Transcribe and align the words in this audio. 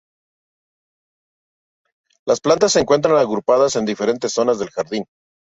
Las 2.25 2.41
plantas 2.41 2.71
se 2.71 2.79
encuentran 2.79 3.17
agrupadas 3.17 3.75
en 3.75 3.85
diferentes 3.85 4.31
zonas 4.33 4.57
del 4.57 4.71
jardín. 4.71 5.03